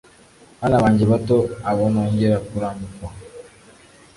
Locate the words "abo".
1.69-1.83